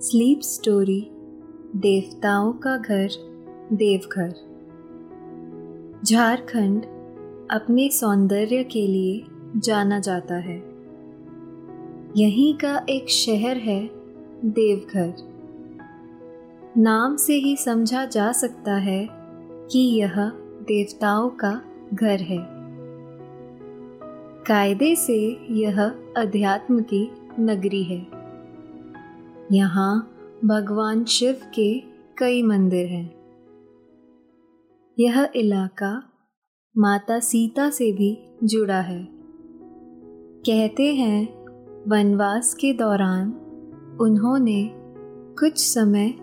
[0.00, 1.10] Sleep story
[1.76, 3.08] देवताओं का घर,
[3.72, 4.34] देवघर।
[6.04, 6.82] झारखंड
[7.50, 9.24] अपने सौंदर्य के लिए
[9.56, 10.56] जाना जाता है।
[12.16, 13.90] यहीं का एक शहर है
[14.44, 15.14] देवघर।
[16.76, 19.08] नाम से ही समझा जा सकता है
[19.70, 20.28] कि यह
[20.68, 21.62] देवताओं का
[21.94, 22.46] घर है।
[24.46, 25.82] कायदे से यह
[26.16, 28.17] अध्यात्म की नगरी है।
[29.52, 31.82] यहाँ भगवान शिव के
[32.18, 33.14] कई मंदिर हैं।
[34.98, 36.02] यह इलाका
[36.78, 39.08] माता सीता से भी जुड़ा है।
[40.46, 41.46] कहते हैं,
[41.88, 43.28] वनवास के दौरान
[44.00, 44.70] उन्होंने
[45.38, 46.14] कुछ समय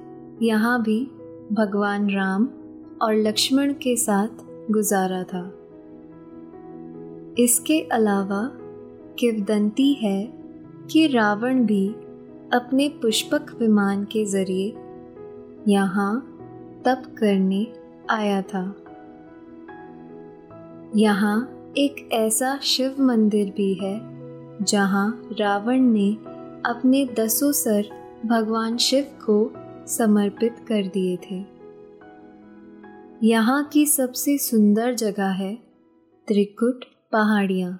[0.41, 1.05] यहाँ भी
[1.51, 2.49] भगवान राम
[3.01, 4.27] और लक्ष्मण के साथ
[4.71, 5.51] गुजारा था।
[7.39, 8.51] इसके अलावा
[9.19, 10.33] किवदंती है
[10.91, 11.95] कि रावण भी
[12.53, 14.73] अपने पुष्पक विमान के ज़रिए
[15.67, 16.21] यहाँ
[16.85, 17.67] तप करने
[18.09, 18.75] आया था।
[20.95, 21.37] यहाँ
[21.77, 23.99] एक ऐसा शिव मंदिर भी है,
[24.65, 26.13] जहाँ रावण ने
[26.65, 27.89] अपने दसों सर
[28.25, 29.53] भगवान शिव को
[29.87, 31.43] समर्पित कर दिए थे।
[33.27, 35.55] यहाँ की सबसे सुंदर जगह है
[36.27, 37.73] त्रिकुट पहाड़ियाँ।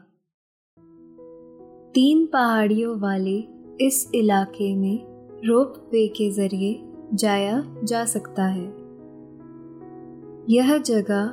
[1.93, 5.05] तीन पहाड़ियों वाले इस इलाके में
[5.45, 8.73] रोप वे के ज़रिए जाया जा सकता है।
[10.49, 11.25] यह जगह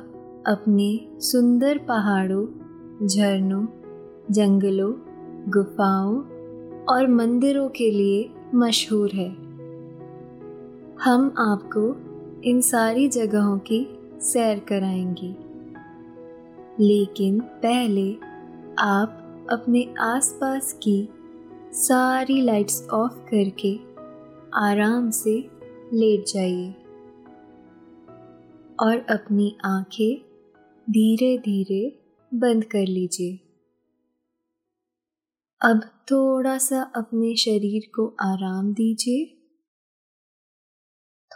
[0.47, 2.47] अपने सुंदर पहाड़ों,
[3.07, 3.65] झरनों,
[4.31, 4.93] जंगलों,
[5.51, 6.17] गुफाओं
[6.85, 9.29] और मंदिरों के लिए मशहूर है।
[11.03, 11.95] हम आपको
[12.43, 15.35] इन सारी जगहों की सैर कराएँगे।
[16.79, 18.15] लेकिन पहले
[18.79, 19.19] आप
[19.51, 21.09] अपने आसपास की
[21.75, 23.77] सारी लाइट्स ऑफ़ करके
[24.53, 25.49] आराम से
[25.93, 26.71] लेट जाइए
[28.79, 30.21] और अपनी आँखें
[30.89, 33.35] धीरे धीरे बंद कर लीजिए।
[35.61, 39.25] अब थोड़ा सा अपने शरीर को आराम दीजिए।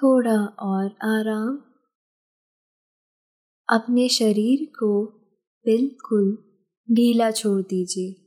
[0.04, 1.62] थोड़ा और आराम।
[3.70, 5.06] अपने शरीर को
[5.66, 6.38] बिल्कुल
[6.92, 8.27] ढीला छोड़ दीजिए।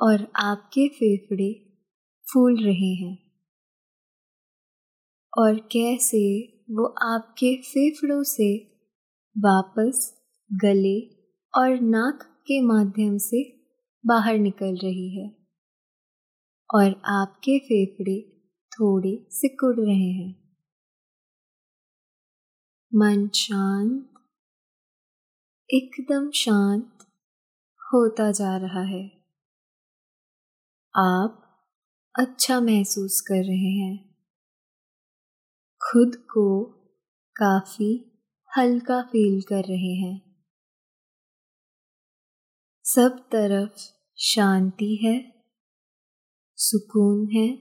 [0.00, 1.78] और आपके फेफड़े
[2.32, 3.30] फूल रहे हैं।
[5.38, 8.56] और कैसे वो आपके फेफड़ों से
[9.38, 10.22] वापस
[10.52, 11.00] गले
[11.56, 13.60] और नाक के माध्यम से
[14.06, 15.36] बाहर निकल रही है।
[16.74, 20.56] और आपके फेफड़े थोड़े सिकुड़ रहे हैं।
[22.94, 24.14] मन शांत,
[25.70, 26.98] एकदम शांत
[27.80, 29.19] होता जा रहा है।
[30.96, 31.36] आप
[32.18, 34.14] अच्छा महसूस कर रहे हैं।
[35.82, 36.64] खुद को
[37.36, 38.20] काफ़ी
[38.58, 40.44] हल्का फील कर रहे हैं।
[42.84, 43.76] सब तरफ़
[44.16, 45.44] शांति है,
[46.56, 47.56] सुकून है,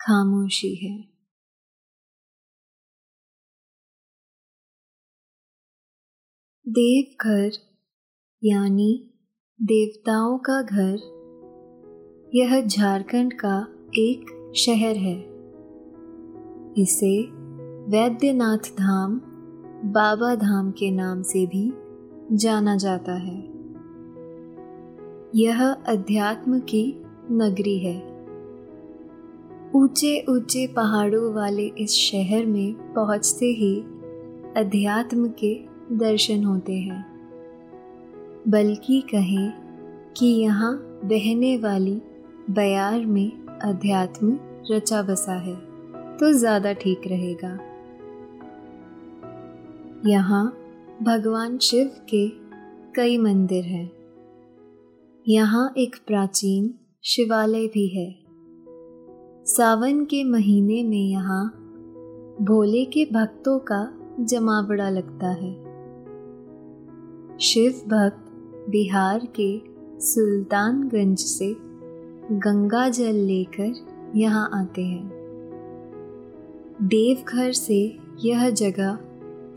[0.00, 1.02] खामोशी है।
[6.68, 7.50] देवघर,
[8.44, 9.10] यानी
[9.62, 11.13] देवताओं का घर
[12.36, 15.20] यह झारखंड का एक शहर है।
[16.82, 17.22] इसे
[17.90, 19.20] वैद्यनाथ धाम,
[19.84, 21.72] बाबा धाम के नाम से भी
[22.32, 23.48] जाना जाता है।
[25.34, 28.26] यह अध्यात्म की नगरी है।
[29.74, 33.80] ऊँचे ऊँचे पहाड़ों वाले इस शहर में पहुँचते ही
[34.56, 35.60] अध्यात्म के
[35.92, 37.06] दर्शन होते हैं।
[38.48, 39.52] बल्कि कहें
[40.16, 42.02] कि यहाँ बहने वाली
[42.50, 44.38] बयार में अध्यात्म
[44.70, 45.54] रचा बसा है
[46.16, 47.48] तो ज़्यादा ठीक रहेगा।
[50.06, 50.44] यहाँ
[51.02, 52.28] भगवान शिव के
[52.96, 53.90] कई मंदिर हैं।
[55.26, 56.72] यहाँ एक प्राचीन
[57.04, 58.06] शिवालय भी है।
[59.46, 61.44] सावन के महीने में यहाँ
[62.40, 63.82] भोले के भक्तों का
[64.20, 65.52] जमावड़ा लगता है।
[67.38, 68.30] शिव भक्त
[68.70, 69.52] बिहार के
[70.04, 71.54] सुल्तानगंज से
[72.32, 75.08] गंगा जल लेकर यहाँ आते हैं।
[76.82, 78.94] देवघर से यह जगह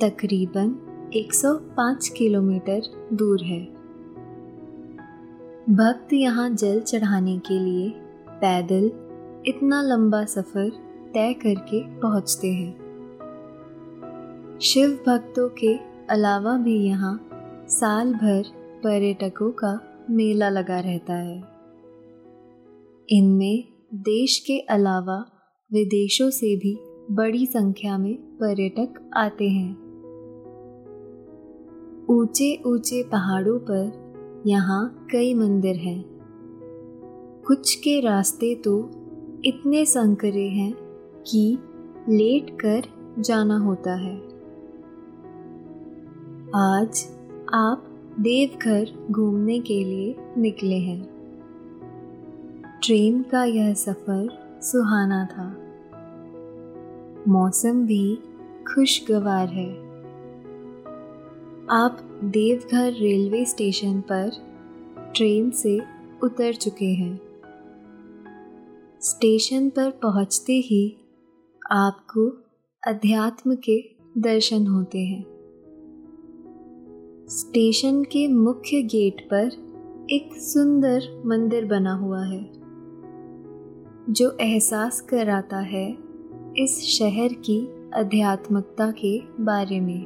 [0.01, 0.75] तकरीबन
[1.15, 2.81] 105 किलोमीटर
[3.13, 3.59] दूर है।
[5.69, 7.89] भक्त यहाँ जल चढ़ाने के लिए
[8.29, 8.91] पैदल
[9.47, 10.69] इतना लंबा सफ़र
[11.13, 12.71] तय करके पहुँचते हैं।
[14.61, 15.77] शिव भक्तों के
[16.09, 17.19] अलावा भी यहाँ
[17.69, 18.43] साल भर
[18.83, 19.79] पर्यटकों का
[20.09, 21.56] मेला लगा रहता है।
[23.09, 23.63] इनमें
[23.93, 25.25] देश के अलावा
[25.73, 26.79] विदेशों से भी
[27.11, 29.71] बड़ी संख्या में पर्यटक आते हैं।
[32.09, 36.05] ऊँचे ऊँचे पहाड़ों पर यहाँ कई मंदिर हैं।
[37.47, 38.89] कुछ के रास्ते तो
[39.45, 40.73] इतने संकरे हैं
[41.27, 41.57] कि
[42.09, 42.81] लेट कर
[43.21, 44.17] जाना होता है।
[46.55, 47.07] आज
[47.53, 47.83] आप
[48.19, 51.16] देवघर घूमने के लिए निकले हैं।
[52.83, 55.47] ट्रेन का यह सफ़र सुहाना था।
[57.27, 58.15] मौसम भी
[58.75, 59.73] खुशगवार है।
[61.69, 64.31] आप देवघर रेलवे स्टेशन पर
[65.15, 65.81] ट्रेन से
[66.23, 67.21] उतर चुके हैं।
[69.01, 70.97] स्टेशन पर पहुँचते ही
[71.71, 72.43] आपको
[72.87, 75.25] अध्यात्म के दर्शन होते हैं।
[77.29, 79.67] स्टेशन के मुख्य गेट पर
[80.11, 82.56] एक सुंदर मंदिर बना हुआ है।
[84.09, 85.97] जो एहसास कराता है
[86.57, 90.01] इस शहर की आध्यात्मिकता के बारे में।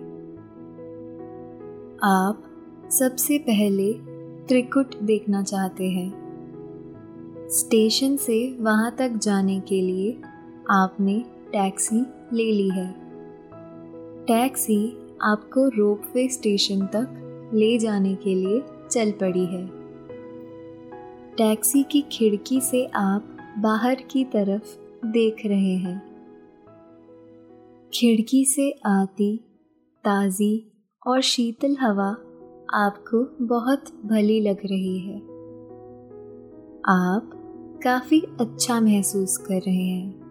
[2.03, 2.44] आप
[2.92, 3.94] सबसे पहले
[4.48, 6.13] त्रिकुट देखना चाहते हैं।
[7.50, 10.21] स्टेशन से वहाँ तक जाने के लिए
[10.69, 12.01] आपने टैक्सी
[12.33, 12.95] ले ली है।
[14.25, 19.68] टैक्सी आपको रोपवे स्टेशन तक ले जाने के लिए चल पड़ी है।
[21.38, 26.12] टैक्सी की खिड़की से आप बाहर की तरफ़ देख रहे हैं।
[27.94, 29.38] खिड़की से आती,
[30.03, 30.71] ताज़ी
[31.07, 32.09] और शीतल हवा
[32.74, 35.18] आपको बहुत भली लग रही है।
[36.89, 37.31] आप
[37.83, 40.21] काफ़ी अच्छा महसूस कर रहे हैं।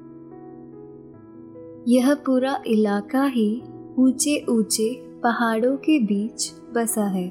[1.88, 3.62] यह पूरा इलाका ही
[3.98, 7.28] ऊँचे ऊँचे पहाड़ों के बीच बसा है।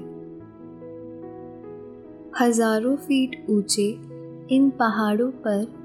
[2.39, 3.99] हज़ारों फीट ऊँचे
[4.51, 5.78] इन पहाड़ों पर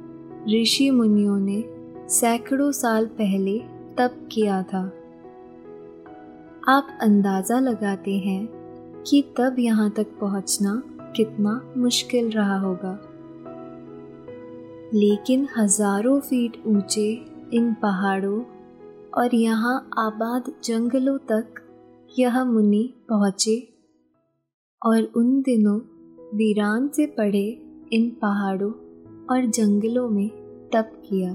[0.52, 1.64] ऋषि मुनियों ने
[2.08, 3.58] सैकड़ों साल पहले
[3.98, 4.81] तप किया था।
[6.69, 8.48] आप अंदाज़ा लगाते हैं
[9.03, 10.82] कि तब यहाँ तक पहुँचना
[11.17, 12.93] कितना मुश्किल रहा होगा।
[14.94, 18.43] लेकिन हज़ारों फीट ऊँचे इन पहाड़ों
[19.19, 21.63] और यहाँ आबाद जंगलों तक
[22.19, 23.69] यह मुनि पहुँचे
[24.82, 25.79] और उन दिनों
[26.36, 27.46] वीरान से पड़े
[27.93, 28.72] इन पहाड़ों
[29.31, 30.29] और जंगलों में
[30.73, 31.33] तप किया।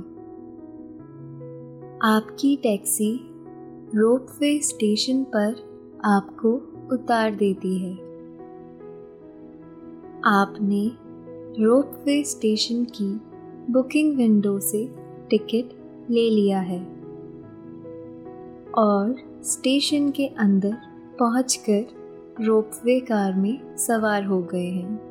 [2.04, 3.20] आपकी टैक्सी
[3.96, 5.56] रोपवे स्टेशन पर
[6.06, 6.54] आपको
[6.96, 7.94] उतार देती है।
[10.26, 10.92] आपने
[11.64, 13.22] रोपवे स्टेशन की
[13.72, 14.96] बुकिंग विंडो से
[15.30, 15.74] टिकट
[16.10, 16.84] ले लिया है
[18.78, 20.78] और स्टेशन के अंदर
[21.20, 21.86] पहुंचकर
[22.46, 25.09] रोपवे कार में सवार हो गए हैं।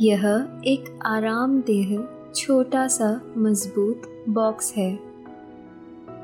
[0.00, 4.98] यह एक आरामदेह छोटा सा मज़बूत बॉक्स है,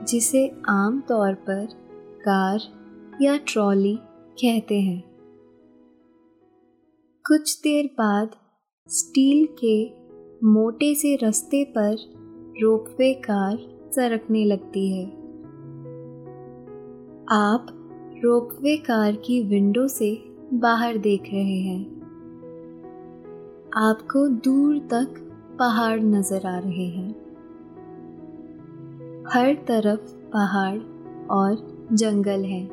[0.04, 1.66] जिसे आम तौर पर
[2.20, 2.60] कार
[3.22, 3.98] या ट्रॉली
[4.40, 5.02] कहते हैं।
[7.26, 8.30] कुछ देर बाद
[8.88, 9.90] स्टील के
[10.46, 11.96] मोटे से रस्ते पर
[12.62, 13.58] रोपवे कार
[13.94, 15.06] सरकने लगती है।
[17.30, 17.66] आप
[18.24, 21.97] रोपवे कार की विंडो से बाहर देख रहे हैं।
[23.76, 25.14] आपको दूर तक
[25.58, 27.10] पहाड़ नज़र आ रहे हैं।
[29.28, 30.78] हर तरफ़ पहाड़
[31.30, 32.68] और जंगल है।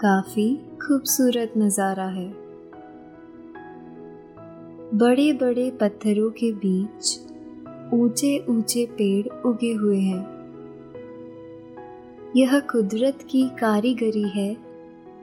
[0.00, 2.30] काफ़ी खूबसूरत नज़ारा है।
[4.94, 7.20] बड़े बड़े पत्थरों के बीच
[7.94, 10.26] ऊँचे ऊँचे पेड़ उगे हुए हैं।
[12.36, 14.56] यह कुदरत की कारीगरी है,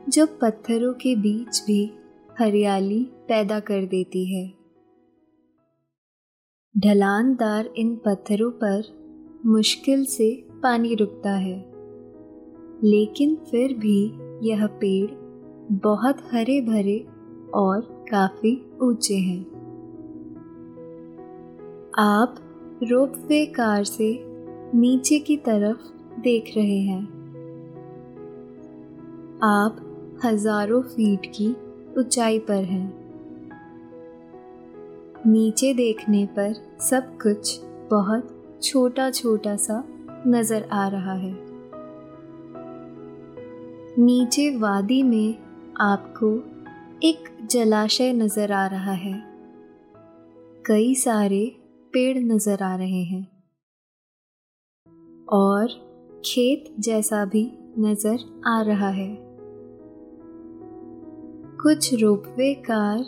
[0.10, 1.97] जो पत्थरों के बीच भी
[2.40, 4.54] हरियाली पैदा कर देती है।
[6.80, 8.84] ढलानदार इन पत्थरों पर
[9.46, 11.60] मुश्किल से पानी रुकता है।
[12.84, 14.14] लेकिन फिर भी
[14.50, 15.12] यह पेड़
[15.72, 17.08] बहुत हरे भरे
[17.54, 19.44] और काफ़ी ऊँचे हैं।
[22.00, 22.36] आप
[22.84, 24.24] रोपवे कार से
[24.78, 25.82] नीचे की तरफ़
[26.22, 27.04] देख रहे हैं।
[29.44, 29.78] आप
[30.26, 31.56] हज़ारों फीट की
[31.98, 33.08] ऊंचाई पर हैं।
[35.28, 39.84] नीचे देखने पर सब कुछ बहुत छोटा छोटा सा
[40.28, 41.34] नज़र आ रहा है।
[44.00, 45.38] नीचे वादी में
[45.82, 46.36] आपको
[47.04, 49.24] एक जलाशय नज़र आ रहा है।
[50.66, 51.56] कई सारे
[51.94, 53.38] पेड़ नज़र आ रहे हैं।
[55.30, 55.68] और
[56.26, 59.27] खेत जैसा भी नज़र आ रहा है।
[61.62, 63.06] कुछ रोपवे कार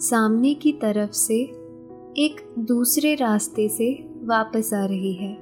[0.00, 1.34] सामने की तरफ़ से
[2.18, 5.38] एक दूसरे रास्ते से वापस आ रही है।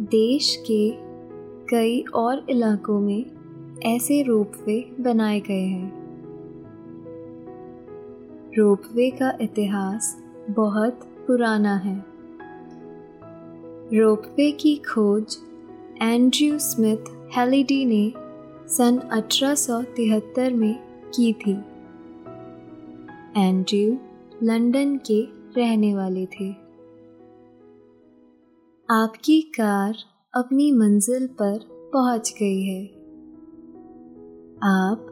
[0.00, 0.90] देश के
[1.70, 3.24] कई और इलाकों में
[3.84, 5.92] ऐसे रोपवे बनाए गए हैं।
[8.58, 10.92] रोपवे का इतिहास बहुत
[11.26, 12.04] पुराना है।
[14.00, 15.36] रोपवे की खोज
[16.02, 18.23] एंड्रयू स्मिथ हेलिडी ने
[18.68, 20.78] सन 1873 में
[21.14, 21.52] की थी।
[23.36, 23.98] एंड्रयू
[24.42, 25.22] लंदन के
[25.60, 26.50] रहने वाले थे।
[28.90, 29.94] आपकी कार
[30.34, 31.58] अपनी मंजिल पर
[31.92, 32.86] पहुँच गई है।
[34.62, 35.06] आप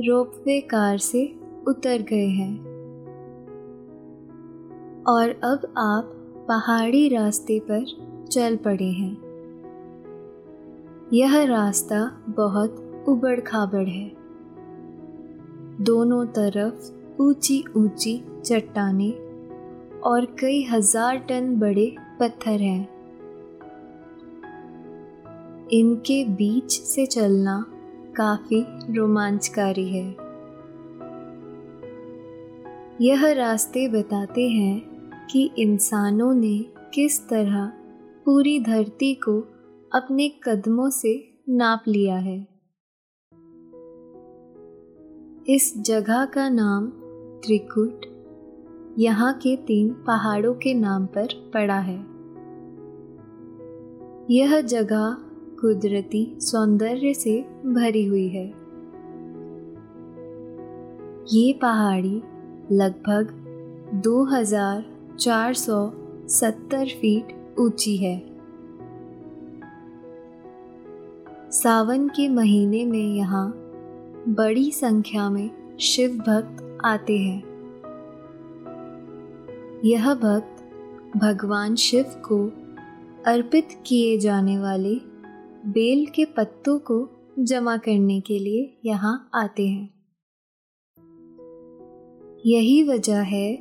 [0.00, 2.60] रोपवे कार से उतर गए हैं।
[5.04, 6.04] और अब आप
[6.48, 7.84] पहाड़ी रास्ते पर
[8.30, 9.32] चल पड़े हैं।
[11.12, 14.12] यह रास्ता बहुत उबड़ खाबड़ है।
[15.84, 19.10] दोनों तरफ़ ऊँची ऊँची चट्टाने
[20.00, 22.88] और कई हज़ार टन बड़े पत्थर हैं।
[25.68, 27.64] इनके बीच से चलना
[28.16, 30.06] काफ़ी रोमांचकारी है।
[33.00, 36.58] यह रास्ते बताते हैं कि इंसानों ने
[36.94, 37.72] किस तरह
[38.24, 39.40] पूरी धरती को
[39.92, 42.51] अपने कदमों से नाप लिया है।
[45.48, 46.92] इस जगह का नाम
[47.44, 48.00] त्रिकुट
[48.98, 52.06] यहाँ के तीन पहाड़ों के नाम पर पड़ा है।
[54.30, 55.16] यह जगह
[55.60, 58.54] कुदरती सौंदर्य से भरी हुई है।
[61.32, 62.22] ये पहाड़ी
[62.72, 63.28] लगभग
[64.06, 68.22] 2470 फीट ऊँची है।
[71.50, 73.61] सावन के महीने में यहाँ
[74.28, 77.42] बड़ी संख्या में शिव भक्त आते हैं।
[79.84, 80.64] यह भक्त
[81.16, 82.46] भगवान शिव को
[83.26, 84.94] अर्पित किए जाने वाले
[85.70, 89.94] बेल के पत्तों को जमा करने के लिए यहाँ आते हैं।
[92.46, 93.56] यही वजह है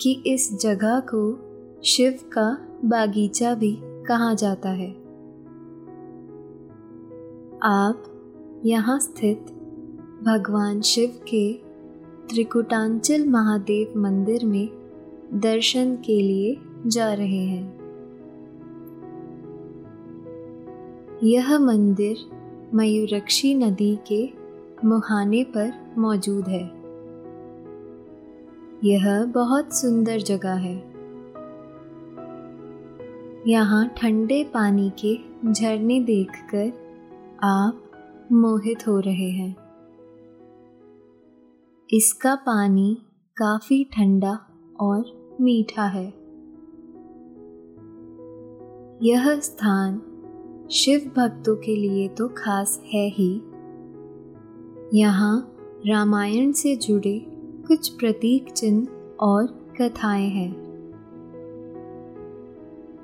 [0.00, 1.48] कि इस जगह को
[1.84, 4.90] शिव का बागीचा भी कहा जाता है।
[7.62, 8.04] आप
[8.64, 9.46] यहाँ स्थित
[10.24, 11.52] भगवान शिव के
[12.28, 14.68] त्रिकुटांचल महादेव मंदिर में
[15.34, 16.56] दर्शन के लिए
[16.86, 17.78] जा रहे हैं।
[21.22, 22.16] यह मंदिर
[22.74, 24.30] मयूरक्षी नदी के
[24.84, 26.70] मुहाने पर मौजूद है।
[28.84, 30.76] यह बहुत सुंदर जगह है।
[33.46, 35.18] यहाँ ठंडे पानी के
[35.52, 36.72] झरने देखकर
[37.42, 37.82] आप
[38.32, 39.67] मोहित हो रहे हैं।
[41.92, 42.98] इसका पानी
[43.36, 44.38] काफ़ी ठंडा
[44.80, 45.04] और
[45.40, 46.06] मीठा है।
[49.02, 50.02] यह स्थान
[50.70, 53.42] शिव भक्तों के लिए तो खास है ही।
[54.94, 57.26] यहाँ रामायण से जुड़े
[57.68, 58.88] कुछ प्रतीक चिन्ह
[59.20, 59.46] और
[59.80, 60.52] कथाएँ हैं।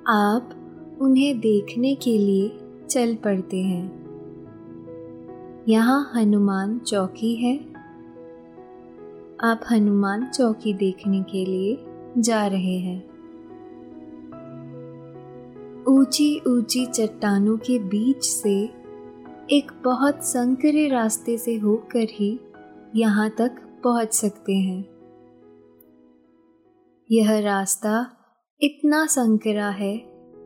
[0.07, 0.51] आप
[1.01, 2.59] उन्हें देखने के लिए
[2.91, 4.05] चल पड़ते हैं।
[5.69, 7.74] यहाँ हनुमान चौकी है।
[9.41, 11.85] आप हनुमान चौकी देखने के लिए
[12.19, 13.05] जा रहे हैं।
[15.89, 18.65] ऊँची ऊँची चट्टानों के बीच से
[19.51, 22.41] एक बहुत संकरे रास्ते से होकर ही
[22.97, 24.85] यहाँ तक पहुँच सकते हैं।
[27.13, 28.07] यह रास्ता
[28.63, 30.03] इतना संकरा है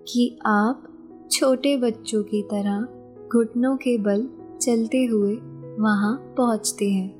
[0.09, 0.85] कि आप
[1.31, 2.81] छोटे बच्चों की तरह
[3.29, 4.29] घुटनों के बल
[4.63, 5.35] चलते हुए
[5.79, 7.18] वहाँ पहुँचते हैं।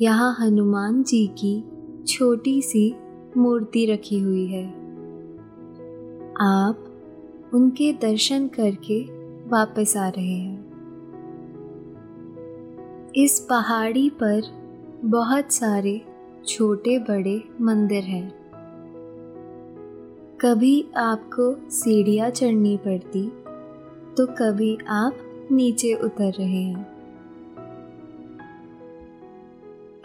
[0.00, 1.64] यहाँ हनुमान जी की
[2.06, 2.96] छोटी सी
[3.36, 4.66] मूर्ति रखी हुई है।
[6.40, 6.84] आप
[7.54, 9.00] उनके दर्शन करके
[9.48, 10.68] वापस आ रहे हैं।
[13.16, 14.42] इस पहाड़ी पर
[15.04, 16.00] बहुत सारे
[16.46, 18.30] छोटे बड़े मंदिर हैं।
[20.40, 23.28] कभी आपको सीढ़ियाँ चढ़नी पड़ती
[24.16, 25.16] तो कभी आप
[25.52, 26.97] नीचे उतर रहे हैं।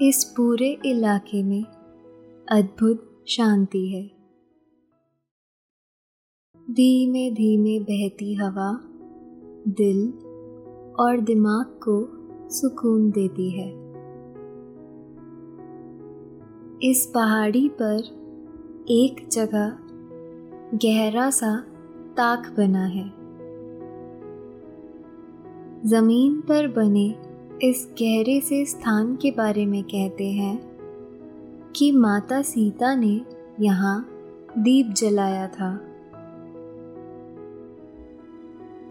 [0.02, 1.64] इस पूरे इलाके में
[2.52, 4.08] अद्भुत शांति है।
[6.74, 8.82] धीमे धीमे बहती हवा
[9.68, 10.14] दिल
[11.00, 12.08] और दिमाग को
[12.50, 13.70] सुकून देती है।
[16.90, 18.00] इस पहाड़ी पर
[18.90, 19.78] एक जगह
[20.78, 21.64] गहरा सा
[22.18, 23.10] ताक बना है।
[25.86, 27.33] ज़मीन पर बने
[27.64, 30.58] इस गहरे से स्थान के बारे में कहते हैं
[31.76, 33.22] कि माता सीता ने
[33.60, 34.10] यहाँ
[34.58, 35.80] दीप जलाया था।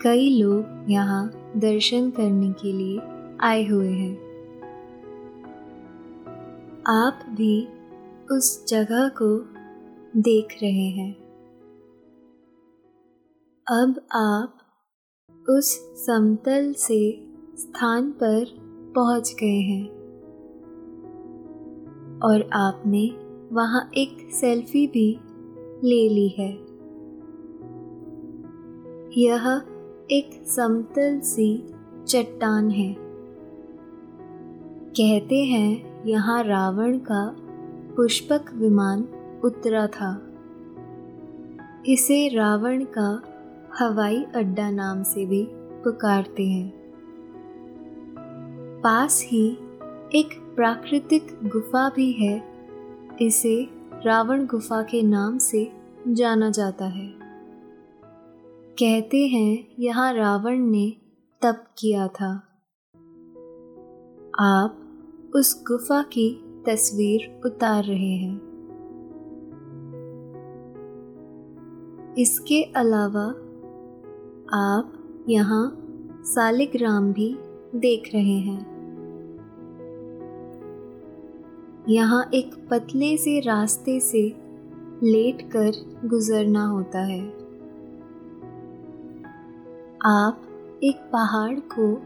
[0.03, 3.01] कई लोग यहाँ दर्शन करने के लिए
[3.41, 4.15] आए हुए हैं।
[6.87, 7.69] आप भी
[8.33, 9.39] उस जगह को
[10.21, 11.13] देख रहे हैं।
[13.67, 14.59] अब आप
[15.51, 18.62] उस समतल से स्थान पर
[18.95, 20.03] पहुँच गए हैं।
[22.21, 23.11] और आपने
[23.53, 25.21] वहाँ एक सेल्फी भी
[25.85, 26.73] ले ली है।
[29.23, 29.63] यह
[30.11, 31.75] एक समतल सी
[32.07, 32.97] चट्टान है।
[35.01, 37.37] कहते हैं यहाँ रावण का
[37.97, 39.09] पुष्पक विमान
[39.45, 40.29] उतरा था।
[41.87, 43.23] इसे रावण का
[43.79, 46.82] हवाई अड्डा नाम से भी पुकारते हैं।
[48.83, 49.49] पास ही
[50.15, 52.53] एक प्राकृतिक गुफा भी है।
[53.23, 53.69] इसे
[54.05, 55.73] रावण गुफा के नाम से
[56.09, 57.15] जाना जाता है।
[58.79, 60.93] कहते हैं यहाँ रावण ने
[61.43, 62.35] तप किया था।
[64.41, 64.79] आप
[65.37, 68.37] उस गुफा की तस्वीर उतार रहे हैं।
[72.19, 73.25] इसके अलावा
[74.55, 74.93] आप
[75.29, 75.79] यहाँ
[76.25, 77.39] सालिग्राम भी
[77.75, 78.72] देख रहे हैं।
[81.89, 84.23] यहाँ एक पतले से रास्ते से
[85.03, 87.29] लेट कर गुजरना होता है।
[90.05, 90.43] आप
[90.85, 92.03] एक पहाड़ को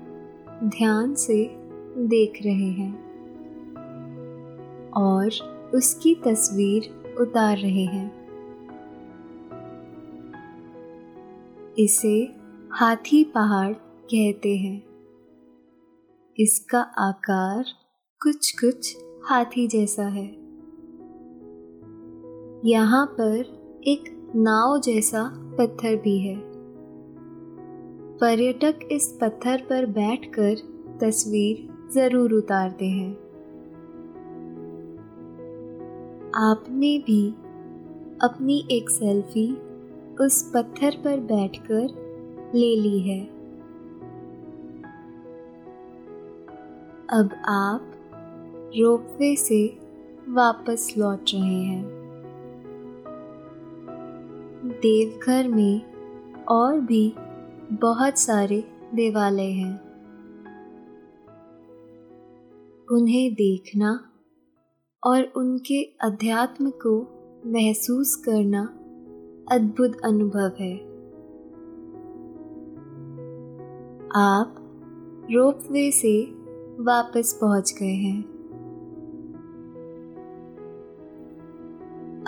[0.68, 1.56] ध्यान से
[1.98, 2.92] देख रहे हैं
[4.90, 5.30] और
[5.74, 8.26] उसकी तस्वीर उतार रहे हैं।
[11.78, 12.34] इसे
[12.72, 13.72] हाथी पहाड़
[14.04, 14.82] कहते हैं।
[16.38, 17.64] इसका आकार
[18.22, 20.24] कुछ कुछ हाथी जैसा है।
[22.64, 24.04] यहाँ पर एक
[24.36, 25.22] नाव जैसा
[25.58, 26.34] पत्थर भी है।
[28.18, 30.54] पर्यटक इस पत्थर पर बैठकर
[31.00, 33.10] तस्वीर ज़रूर उतारते हैं।
[36.42, 37.28] आपने भी
[38.22, 39.50] अपनी एक सेल्फी
[40.20, 43.20] उस पत्थर पर बैठकर ले ली है।
[47.10, 47.92] अब आप
[48.66, 49.78] रोपवे से
[50.28, 51.96] वापस लौट रहे हैं।
[54.64, 55.80] देवघर में
[56.44, 57.14] और भी
[57.72, 59.86] बहुत सारे देवालय हैं।
[62.90, 64.10] उन्हें देखना
[65.04, 67.00] और उनके अध्यात्म को
[67.46, 68.62] महसूस करना
[69.54, 70.76] अद्भुत अनुभव है।
[74.16, 74.54] आप
[75.30, 76.22] रोपवे से
[76.82, 78.35] वापस पहुँच गए हैं।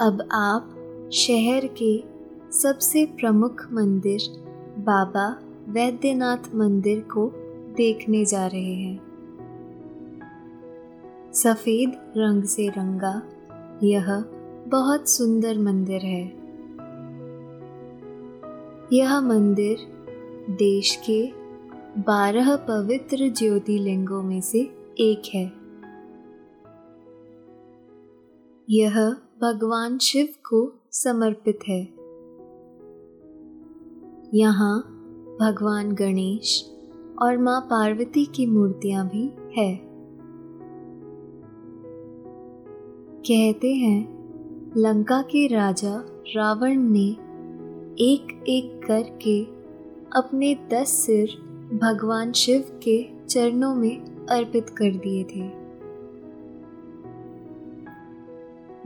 [0.00, 0.70] अब आप
[1.12, 2.04] शहर के
[2.52, 4.20] सबसे प्रमुख मंदिर,
[4.78, 7.32] बाबा वैद्यनाथ मंदिर को
[7.76, 9.00] देखने जा रहे हैं।
[11.34, 13.22] सफ़ेद रंग से रंगा,
[13.82, 14.24] यह
[14.68, 16.24] बहुत सुंदर मंदिर है।
[18.92, 19.76] यह मंदिर
[20.50, 21.32] देश के
[22.00, 24.60] बारह पवित्र ज्योतिर्लिंगों में से
[24.98, 25.52] एक है।
[28.70, 31.88] यह भगवान शिव को समर्पित है।
[34.34, 34.80] यहाँ
[35.40, 36.70] भगवान गणेश
[37.22, 39.22] और माँ पार्वती की मूर्तियाँ भी
[39.56, 39.76] है।
[43.20, 44.18] कहते हैं,
[44.76, 46.04] लंका के राजा
[46.36, 47.08] रावण ने
[48.04, 49.44] एक एक करके
[50.20, 51.28] अपने दस सिर
[51.82, 55.57] भगवान शिव के चरणों में अर्पित कर दिए थे।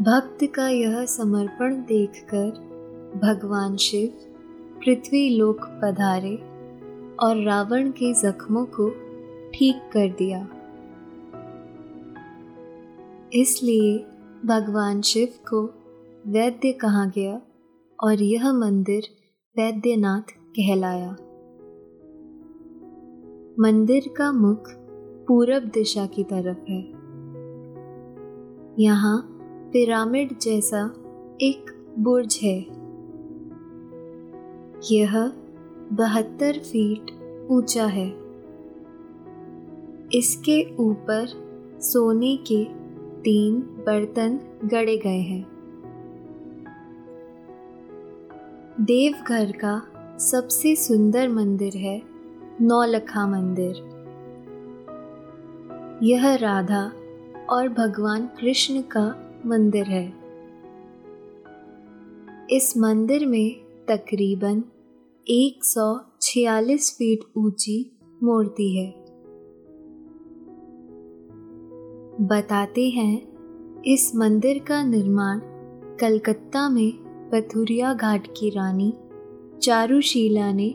[0.03, 2.51] भक्त का यह समर्पण देखकर
[3.23, 4.09] भगवान शिव
[4.81, 6.37] पृथ्वी लोक पधारे
[7.23, 8.91] और रावण के जख्मों को
[9.55, 10.49] ठीक कर दिया।
[13.33, 13.99] इसलिए
[14.47, 15.63] भगवान शिव को
[16.27, 17.41] वैद्य कहा गया
[18.05, 19.03] और यह मंदिर
[19.59, 21.13] वैद्यनाथ कहलाया।
[23.61, 24.71] मंदिर का मुख
[25.29, 27.03] पूरब दिशा की तरफ़ है।
[28.79, 29.32] यहाँ
[29.73, 30.95] पिरामिड जैसा
[31.41, 32.67] एक बुर्ज है।
[34.93, 35.33] यह
[35.93, 37.11] बहत्तर फीट
[37.51, 38.09] ऊँचा है।
[40.15, 41.27] इसके ऊपर
[41.81, 42.65] सोने के
[43.21, 45.47] तीन बर्तन गड़े गए हैं।
[48.81, 49.83] देवघर का
[50.19, 52.03] सबसे सुंदर मंदिर है,
[52.61, 53.77] नौलखा मंदिर।
[56.03, 56.93] यह राधा
[57.51, 60.23] और भगवान कृष्ण का मंदिर है।
[62.51, 63.57] इस मंदिर में
[63.89, 64.65] तकरीबन
[65.29, 69.03] 146 फीट ऊँची मूर्ति है।
[72.21, 73.33] बताते हैं,
[73.83, 75.41] इस मंदिर का निर्माण
[75.97, 76.93] कलकत्ता में
[77.31, 78.95] पथुरिया घाट की रानी
[79.63, 80.75] चारुशीला ने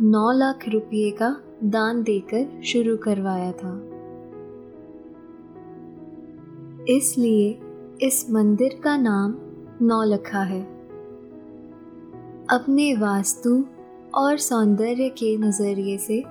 [0.00, 3.90] 9 लाख रुपये का दान देकर शुरू करवाया था।
[6.88, 7.60] इसलिए
[8.02, 9.34] इस मंदिर का नाम
[9.86, 10.62] नौलखा है।
[12.50, 13.64] अपने वास्तु
[14.14, 16.24] और सौंदर्य के नज़रिए से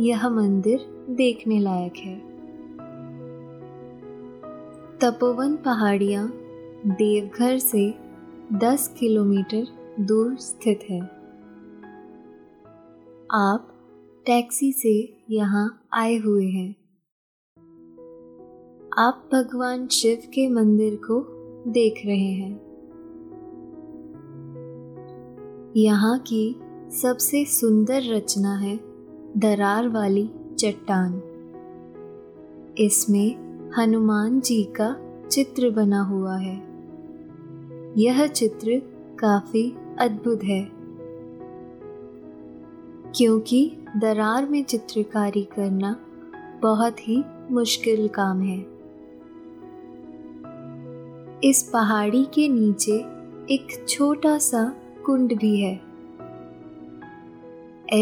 [0.00, 2.18] यह मंदिर देखने लायक है।
[4.98, 6.32] तपोवन पहाड़ियाँ
[6.86, 7.94] देवघर से
[8.52, 9.66] 10 किलोमीटर
[10.00, 11.00] दूर स्थित है।
[13.32, 13.68] आप
[14.26, 16.81] टैक्सी से यहाँ आए हुए हैं।
[18.98, 21.26] आप भगवान शिव के मंदिर को
[21.70, 22.52] देख रहे हैं।
[25.76, 26.60] यहाँ की
[27.02, 28.80] सबसे सुंदर रचना है
[29.36, 31.22] दरार वाली चट्टान।
[32.78, 33.36] इसमें
[33.78, 34.96] हनुमान जी का
[35.30, 36.56] चित्र बना हुआ है।
[37.98, 38.82] यह चित्र
[39.18, 40.70] काफ़ी अद्भुत है।
[43.16, 45.96] क्योंकि दरार में चित्रकारी करना
[46.62, 48.71] बहुत ही मुश्किल काम है।
[51.44, 52.92] इस पहाड़ी के नीचे
[53.54, 54.76] एक छोटा सा
[55.06, 55.74] कुंड भी है।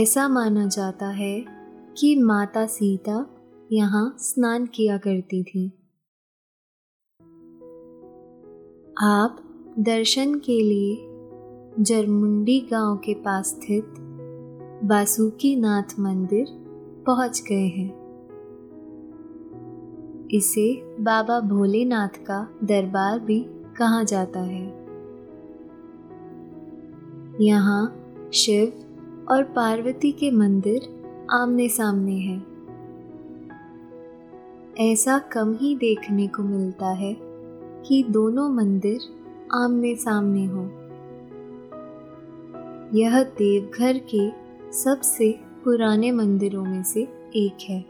[0.02, 1.44] ऐसा माना जाता है
[1.96, 3.26] कि माता सीता
[3.72, 5.68] यहाँ स्नान किया करती थी।
[9.02, 9.42] आप
[9.78, 10.96] दर्शन के लिए
[11.84, 13.94] जरमुंडी गाँव के पास स्थित
[14.84, 16.46] बासुकी नाथ मंदिर
[17.06, 17.99] पहुँच गए हैं।
[20.34, 24.66] इसे बाबा भोलेनाथ का दरबार भी कहा जाता है।
[27.40, 27.96] यहाँ
[28.34, 28.72] शिव
[29.30, 30.88] और पार्वती के मंदिर
[31.30, 32.46] आमने सामने हैं।
[34.80, 37.16] ऐसा कम ही देखने को मिलता है
[37.86, 39.00] कि दोनों मंदिर
[39.54, 40.64] आमने सामने हो।
[42.98, 44.30] यह देवघर के
[44.72, 47.02] सबसे पुराने मंदिरों में से
[47.36, 47.89] एक है।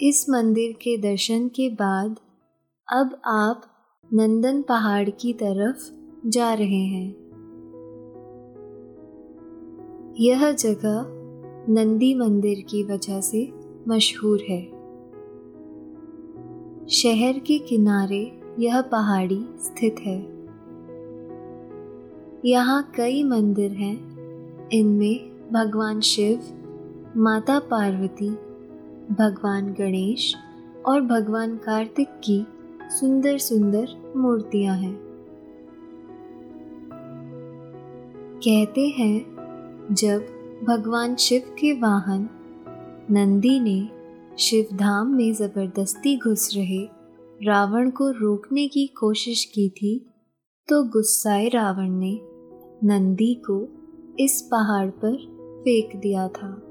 [0.00, 2.20] इस मंदिर के दर्शन के बाद
[2.92, 3.62] अब आप
[4.14, 5.90] नंदन पहाड़ की तरफ़
[6.28, 7.08] जा रहे हैं।
[10.18, 11.04] यह जगह
[11.72, 13.52] नंदी मंदिर की वजह से
[13.88, 14.62] मशहूर है।
[16.88, 20.18] शहर के किनारे यह पहाड़ी स्थित है।
[22.44, 24.18] यहाँ कई मंदिर हैं।
[24.68, 26.40] इनमें भगवान शिव,
[27.16, 28.47] माता पार्वती
[29.10, 30.34] भगवान गणेश
[30.86, 32.46] और भगवान कार्तिक की
[32.82, 34.94] सुंदर सुंदर मूर्तियाँ हैं।
[38.38, 39.24] कहते हैं,
[39.92, 40.26] जब
[40.68, 42.28] भगवान शिव के वाहन
[43.10, 43.88] नंदी ने
[44.38, 46.84] शिवधाम में ज़बरदस्ती घुस रहे
[47.42, 50.10] रावण को रोकने की कोशिश की थी
[50.68, 52.20] तो गुस्साए रावण ने
[52.84, 53.68] नंदी को
[54.20, 55.16] इस पहाड़ पर
[55.64, 56.67] फेंक दिया था।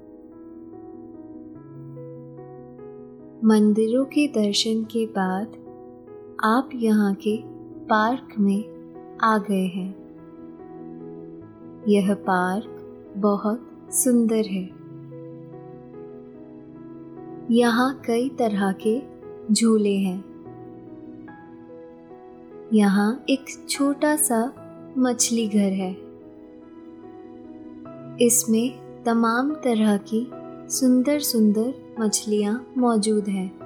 [3.43, 5.47] मंदिरों के दर्शन के बाद
[6.43, 7.43] आप यहाँ के
[7.86, 8.63] पार्क में
[9.23, 9.89] आ गए हैं।
[11.88, 12.84] यह पार्क
[13.17, 14.69] बहुत सुंदर है।
[17.52, 19.02] यहाँ कई तरह के
[19.54, 20.26] झूले हैं।
[22.73, 24.54] यहाँ एक छोटा सा
[24.97, 25.93] मछली घर है।
[28.21, 30.32] इसमें तमाम तरह की
[30.69, 33.60] सुंदर सुंदर मछलियाँ मौजूद हैं।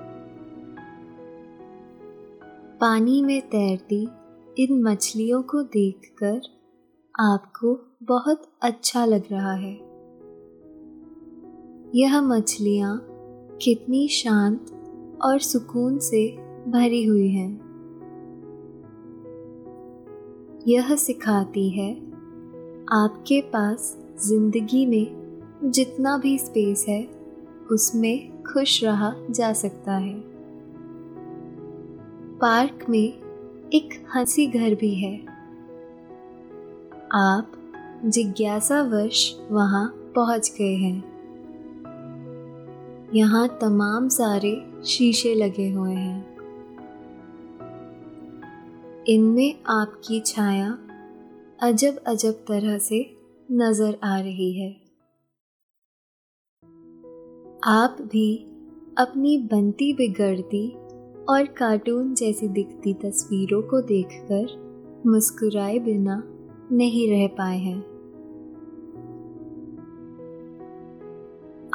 [2.82, 4.10] पानी में तैरती
[4.58, 6.42] इन मछलियों को देखकर
[7.20, 9.74] आपको बहुत अच्छा लग रहा है।
[11.96, 13.08] यह मछलियाँ
[13.62, 14.72] कितनी शांत
[15.22, 16.38] और सुकून से
[16.68, 17.52] भरी हुई हैं।
[20.68, 21.96] यह सिखाती है
[22.92, 25.21] आपके पास ज़िंदगी में
[25.64, 27.08] जितना भी स्पेस है,
[27.72, 30.22] उसमें खुश रहा जा सकता है।
[32.40, 33.14] पार्क में
[33.74, 35.26] एक हँसी घर भी है।
[37.14, 37.52] आप
[38.06, 41.12] जिज्ञासावश वहाँ पहुँच गए हैं।
[43.14, 46.32] यहाँ तमाम सारे शीशे लगे हुए हैं।
[49.08, 50.78] इनमें आपकी छाया
[51.62, 53.18] अजब अजब तरह से
[53.52, 54.81] नज़र आ रही है।
[57.64, 58.38] आप भी
[58.98, 60.70] अपनी बनती बिगड़ती
[61.30, 64.48] और कार्टून जैसी दिखती तस्वीरों को देखकर
[65.08, 66.24] मुस्कुराए बिना
[66.72, 67.80] नहीं रह पाए हैं।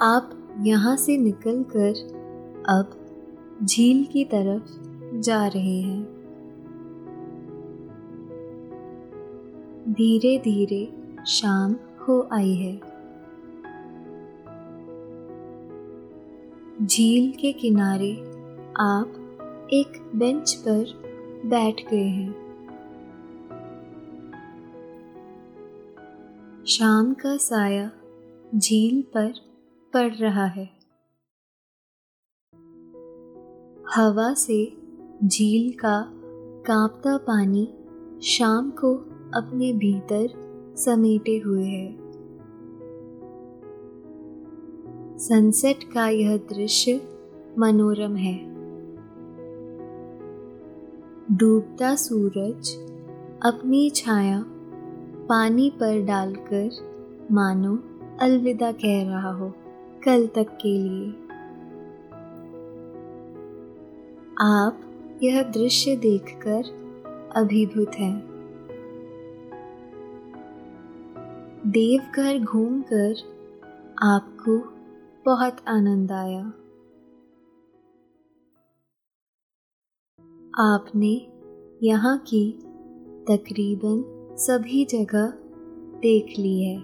[0.02, 1.94] आप यहाँ से निकलकर
[2.68, 3.06] अब
[3.66, 4.70] झील की तरफ़
[5.20, 6.04] जा रहे हैं।
[9.88, 10.92] धीरे धीरे
[11.26, 11.76] शाम
[12.08, 12.85] हो आई है।
[16.86, 18.12] झील के किनारे
[18.80, 19.12] आप
[19.72, 20.84] एक बेंच पर
[21.46, 22.32] बैठ गए हैं।
[26.66, 27.90] शाम का साया
[28.54, 29.32] झील पर
[29.94, 30.70] पड़ रहा है।
[33.96, 34.76] हवा से
[35.24, 36.12] झील का
[36.66, 37.74] कांपता पानी
[38.22, 38.94] शाम को
[39.34, 40.28] अपने भीतर
[40.78, 42.05] समेटे हुए है।
[45.18, 47.00] सनसेट का यह दृश्य
[47.58, 48.38] मनोरम है।
[51.36, 52.70] डूबता सूरज
[53.46, 54.44] अपनी छाया
[55.28, 56.70] पानी पर डालकर,
[57.32, 57.78] मानो
[58.20, 59.52] अलविदा कह रहा हो
[60.04, 61.10] कल तक के लिए।
[64.40, 64.80] आप
[65.22, 66.62] यह दृश्य देखकर
[67.36, 68.36] अभिभूत हैं।
[71.66, 73.14] देवघर घूमकर
[74.02, 74.75] आपको
[75.26, 76.42] बहुत आनंद आया
[80.74, 81.32] आपने
[81.82, 82.52] यहाँ की
[83.28, 84.04] तकरीबन
[84.36, 85.26] सभी जगह
[85.98, 86.78] देख ली है।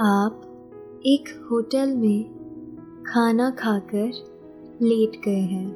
[0.00, 0.42] आप
[1.06, 2.24] एक होटल में
[3.06, 4.12] खाना खाकर
[4.82, 5.72] लेट गए हैं।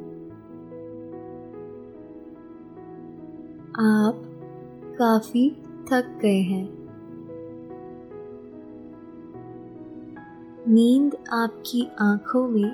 [3.73, 4.23] आप
[4.99, 5.51] काफ़ी
[5.93, 6.84] थक गए हैं।
[10.69, 12.71] नींद आपकी आँखों में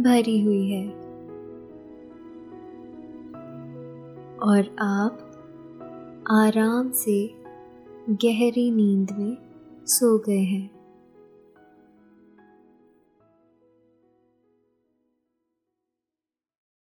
[0.00, 0.88] भरी हुई है।
[4.42, 5.18] और आप
[6.30, 7.34] आराम से
[8.10, 9.36] गहरी नींद में
[9.86, 10.73] सो गए हैं।